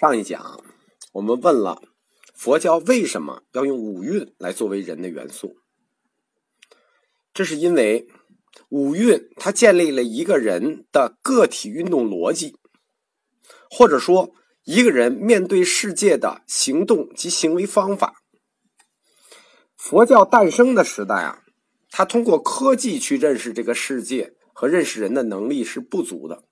[0.00, 0.64] 上一讲
[1.12, 1.82] 我们问了
[2.34, 5.58] 佛教为什么要用五蕴来作为人的元素？
[7.34, 8.08] 这是因为
[8.70, 12.56] 五蕴它建立了一个人的个体运动逻辑，
[13.68, 14.32] 或者说
[14.64, 18.22] 一个人面对世界的行动及行为方法。
[19.76, 21.42] 佛教诞生的时代啊，
[21.90, 26.44] 它通过科技去认识这个世界和认识人的能力是不足的。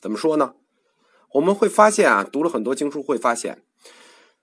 [0.00, 0.54] 怎么说呢？
[1.32, 3.62] 我们会发现啊，读了很多经书，会发现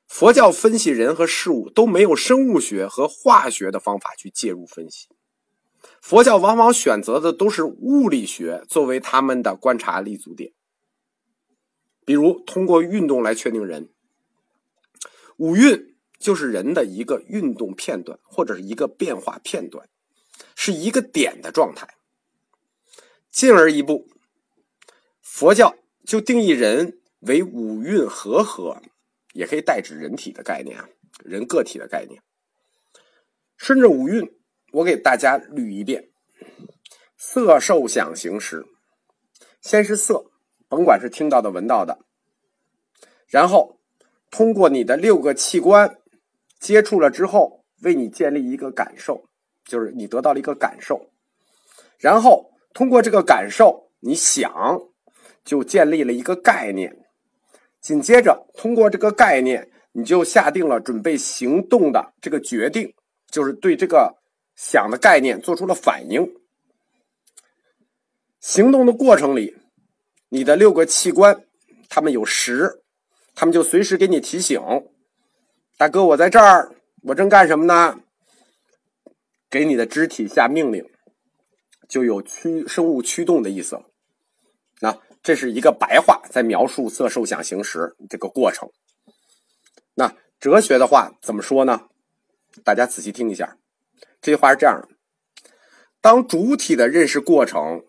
[0.07, 5.09] 佛教分析人和事物都没有生物学和化学的方法去介入分析。
[6.02, 10.53] 佛教往往选择的都是物理学作为他们的观察立足点，
[12.05, 13.89] 比如通过运动来确定人。
[15.35, 19.89] 五蕴就是人的一个运动片段或者是一个变化片段，
[20.55, 21.95] 是一个点的状态。
[23.30, 24.08] 进而一步，
[25.22, 25.75] 佛教。
[26.07, 28.81] 就定义人为五蕴和合，
[29.34, 30.88] 也可以代指人体的概念啊，
[31.22, 32.22] 人个体的概念。
[33.58, 34.33] 顺着五蕴，
[34.72, 36.08] 我给大家捋一遍：
[37.17, 38.66] 色、受、想、行、识。
[39.59, 40.31] 先是色，
[40.69, 42.00] 甭管是听到的、闻到的，
[43.28, 43.81] 然后
[44.31, 45.97] 通过你的六个器官
[46.58, 49.28] 接触了之后，为你建立一个感受，
[49.66, 51.11] 就是你得到了一个感受。
[52.00, 54.88] 然后通过这个感受，你想。
[55.48, 56.94] 就建立了一个概念，
[57.80, 62.94] 紧接着通过这个概念，你就下定了准备行动的这个决定，
[63.31, 64.18] 就是对这个
[64.58, 66.36] 想的概念做出了反应。
[68.42, 69.56] 行动的过程里，
[70.28, 71.45] 你的六个器官，
[71.88, 72.84] 他们有识，
[73.34, 74.62] 他们就随时给你提醒
[75.80, 78.02] ：“大哥，我在这儿，我正干什么呢？”
[79.50, 80.86] 给你的肢体下命令，
[81.88, 83.86] 就有驱生物驱动的意思了。
[84.81, 85.00] 那。
[85.28, 88.70] 这是一个白话，在描述色受想行识这个过程。
[89.95, 91.89] 那哲学的话怎么说呢？
[92.64, 93.58] 大家仔细听一下，
[94.22, 94.88] 这句话是这样的：
[96.00, 97.84] 当主体的认识过程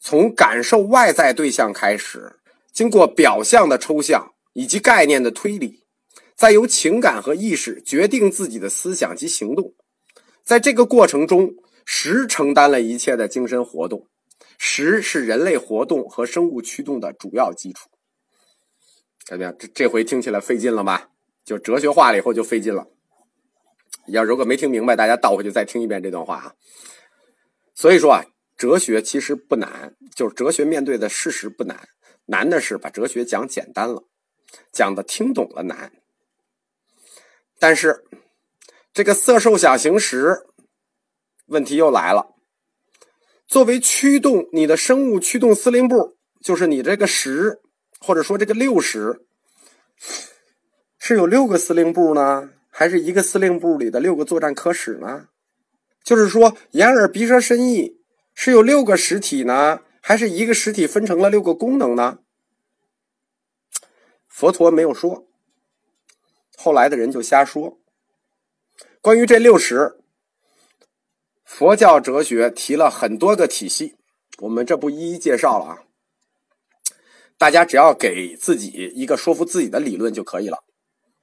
[0.00, 2.40] 从感受外在对象开始，
[2.72, 5.84] 经过表象的抽象以及概念的推理，
[6.34, 9.74] 再由情感和意识决定自己的思想及行动，
[10.42, 11.54] 在这个过程中，
[11.84, 14.08] 实承担了一切的精神活动。
[14.62, 17.88] 识是人类活动和生物驱动的主要基础。
[19.24, 19.56] 怎么样？
[19.58, 21.08] 这这回听起来费劲了吧？
[21.42, 22.86] 就哲学化了以后就费劲了。
[24.08, 26.54] 要如果没听明白，大家倒回去再听一遍这段话啊。
[27.74, 31.88] 所以说啊，哲学其实不难，就是哲学面对的事实不难，
[32.26, 34.04] 难的是把哲学讲简单了，
[34.70, 35.90] 讲的听懂了难。
[37.58, 38.04] 但是
[38.92, 40.46] 这个色受想行识
[41.46, 42.36] 问题又来了。
[43.50, 47.60] 作为驱动你的生物驱动司令部，就是你这个十，
[47.98, 49.26] 或者说这个六十，
[51.00, 55.26] 是有六个司令部呢，还是一个司令部里的六个作战科室呢？
[56.04, 57.98] 就是说，眼耳鼻舌身意
[58.34, 62.20] 是有六个实体呢，还是一个实体分成了六个功能呢？
[64.28, 65.26] 佛陀没有说，
[66.56, 67.80] 后来的人就瞎说。
[69.00, 69.96] 关于这六十。
[71.50, 73.96] 佛教哲学提了很多个体系，
[74.38, 75.78] 我们这不一一介绍了啊。
[77.36, 80.58] 大家只要给自己一个说服自己的理论就可以了。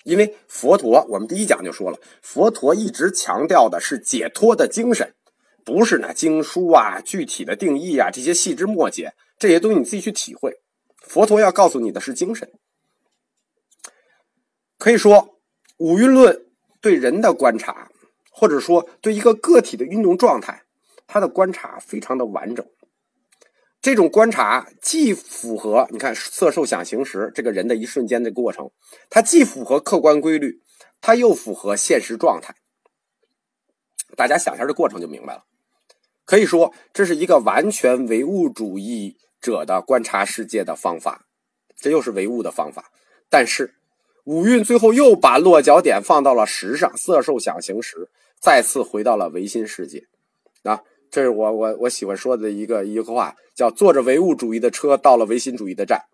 [0.04, 5.16] 因为佛陀，我们第一讲就说了，佛陀一直强调的是解脱的精神，
[5.64, 10.60] 不是那经书啊、具体的定义啊这些细枝末节这些东西你自己去体会。
[10.98, 12.52] 佛陀要告诉你的是精神。
[14.78, 15.40] 可以说，
[15.78, 16.46] 五蕴论
[16.82, 17.90] 对人的观察。
[18.40, 20.62] 或者说，对一个个体的运动状态，
[21.08, 22.64] 他的观察非常的完整。
[23.82, 28.70] 这种观察既符合你看色受想行识这个人的一瞬间的过程，
[29.10, 30.62] 它既符合客观规律，
[31.02, 32.54] 它又符合现实状态。
[34.16, 35.46] 大家想一下这过程就明白了。
[36.24, 41.26] 可以说，这是一个完全唯物主义者的观察世界的方法，
[41.76, 42.92] 这又是唯物的方法。
[43.30, 43.74] 但是，
[44.26, 48.12] 五蕴最后又把落脚点放到了识上，色受想行识。
[48.40, 50.08] 再次回到了唯心世界，
[50.64, 56.06] 啊，这是我我我喜欢说的一个一句话，叫坐着唯物主义的车到了唯心主义的站。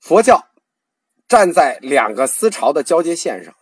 [0.00, 0.48] 佛教
[1.28, 3.54] 站在两个思潮的交接线上，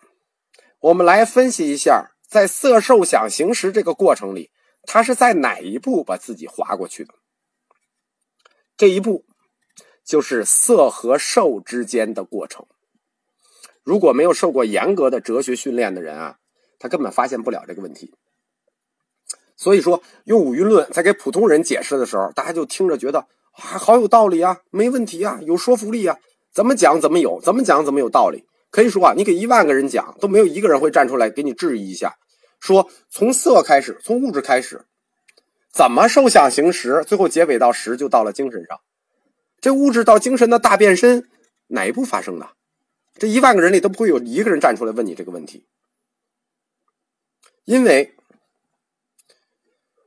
[0.78, 4.50] 我们来分析一下，在色受想行识这个过程里，
[4.82, 7.14] 他是在哪一步把自己划过去的？
[8.76, 9.24] 这一步
[10.04, 12.66] 就是色和受之间的过程。
[13.86, 16.38] 如果没有受过严格的哲学训练的人啊，
[16.80, 18.12] 他根本发现不了这个问题。
[19.56, 23.20] 所以说，用五蕴论在给普通人解释的时候，大家就听着觉得
[23.52, 26.18] 啊，好有道理啊，没问题啊，有说服力啊，
[26.52, 28.44] 怎么讲怎么有，怎么讲怎么有道理。
[28.72, 32.16] 可以说啊，你给一万个人讲，都没有一个人会站出来给你质疑一下，
[32.58, 34.84] 说从色开始，从物质开始，
[35.72, 38.80] 怎么受想行识，最后结尾到识就到了精神上。
[39.60, 41.28] 这物质到精神的大变身，
[41.68, 42.50] 哪一步发生的？
[43.18, 45.66] 这一万个人里都不会有一个人站出来问你这个问题，
[47.64, 48.14] 因为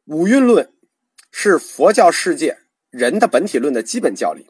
[0.06, 0.72] 五蕴论
[1.32, 2.60] 是佛教世界
[2.90, 4.48] 人的本体论的基本教理，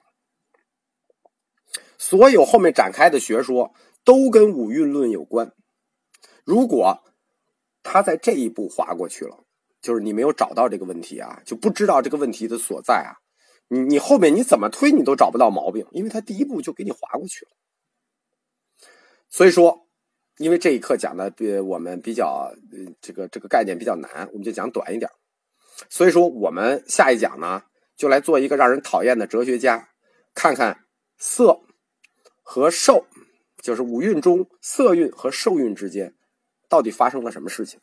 [1.98, 3.74] 所有后面展开的学说
[4.04, 5.54] 都跟五蕴论有关。
[6.44, 7.04] 如果
[7.84, 9.46] 他在这一步划过去了，
[9.82, 13.20] 就是你没有找到这个问题啊，就不知道这个问题的所在啊。
[13.70, 17.52] 你你后面你怎么推你都找不到毛病，因为他第一步就给你划过去了。
[19.30, 19.88] 所以说，
[20.38, 22.52] 因为这一课讲的比我们比较
[23.00, 25.10] 这个这个概念比较难，我们就讲短一点。
[25.88, 27.64] 所以说，我们下一讲呢，
[27.96, 29.90] 就来做一个让人讨厌的哲学家，
[30.34, 30.86] 看看
[31.18, 31.62] 色
[32.42, 33.06] 和受，
[33.62, 36.16] 就是五蕴中色蕴和受蕴之间
[36.68, 37.80] 到底发生了什么事情。